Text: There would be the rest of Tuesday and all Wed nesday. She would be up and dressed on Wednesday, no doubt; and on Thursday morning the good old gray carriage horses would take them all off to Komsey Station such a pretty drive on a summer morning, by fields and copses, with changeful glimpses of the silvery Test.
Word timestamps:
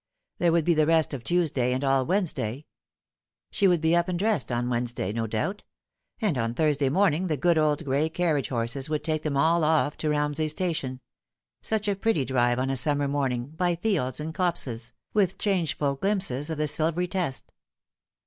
There 0.39 0.51
would 0.51 0.65
be 0.65 0.73
the 0.73 0.87
rest 0.87 1.13
of 1.13 1.23
Tuesday 1.23 1.73
and 1.73 1.83
all 1.83 2.03
Wed 2.07 2.23
nesday. 2.23 2.65
She 3.51 3.67
would 3.67 3.81
be 3.81 3.95
up 3.95 4.07
and 4.09 4.17
dressed 4.17 4.51
on 4.51 4.67
Wednesday, 4.67 5.13
no 5.13 5.27
doubt; 5.27 5.63
and 6.19 6.39
on 6.39 6.55
Thursday 6.55 6.89
morning 6.89 7.27
the 7.27 7.37
good 7.37 7.59
old 7.59 7.85
gray 7.85 8.09
carriage 8.09 8.49
horses 8.49 8.89
would 8.89 9.03
take 9.03 9.21
them 9.21 9.37
all 9.37 9.63
off 9.63 9.97
to 9.97 10.09
Komsey 10.09 10.47
Station 10.47 11.01
such 11.61 11.87
a 11.87 11.95
pretty 11.95 12.25
drive 12.25 12.57
on 12.57 12.71
a 12.71 12.77
summer 12.77 13.07
morning, 13.07 13.49
by 13.51 13.75
fields 13.75 14.19
and 14.19 14.33
copses, 14.33 14.91
with 15.13 15.37
changeful 15.37 15.97
glimpses 15.97 16.49
of 16.49 16.57
the 16.57 16.67
silvery 16.67 17.07
Test. 17.07 17.53